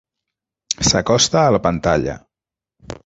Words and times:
S'acosta 0.87 1.43
a 1.49 1.53
la 1.57 1.61
pantalla. 1.67 2.17